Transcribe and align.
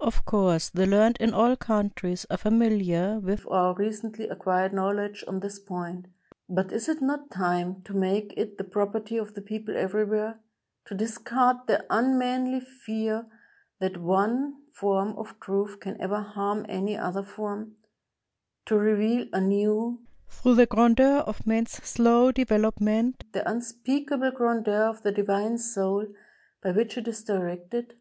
Of 0.00 0.24
course, 0.24 0.70
the 0.70 0.86
learned 0.86 1.18
in 1.20 1.34
all 1.34 1.54
countries 1.54 2.24
are 2.30 2.38
familiar 2.38 3.18
with 3.20 3.46
our 3.46 3.74
recently 3.74 4.26
acquired 4.26 4.72
knowledge 4.72 5.22
on 5.28 5.40
this 5.40 5.58
point; 5.58 6.06
but 6.48 6.72
is 6.72 6.88
it 6.88 7.02
not 7.02 7.30
time 7.30 7.82
to 7.82 7.92
make 7.94 8.32
it 8.34 8.56
the 8.56 8.64
property 8.64 9.18
of 9.18 9.34
the 9.34 9.42
people 9.42 9.76
everywhere— 9.76 10.38
to 10.86 10.94
dis 10.94 11.18
card 11.18 11.58
the 11.66 11.84
unmanly 11.90 12.60
fear 12.60 13.26
that 13.80 13.98
one 13.98 14.62
form 14.72 15.12
of 15.18 15.38
truth 15.40 15.78
can 15.78 16.00
ever 16.00 16.22
harm 16.22 16.64
any 16.70 16.96
other 16.96 17.22
form— 17.22 17.76
to 18.64 18.78
reveal 18.78 19.26
anew, 19.34 20.00
through 20.26 20.54
the 20.54 20.64
grandeur 20.64 21.18
of 21.26 21.46
Man's 21.46 21.72
slow 21.72 22.32
development, 22.32 23.24
the 23.32 23.46
unspeakable 23.46 24.30
grandeur 24.30 24.84
of 24.84 25.02
the 25.02 25.12
Divine 25.12 25.58
Soul 25.58 26.06
by 26.62 26.70
which 26.72 26.96
it 26.96 27.06
is 27.06 27.22
directed? 27.22 27.92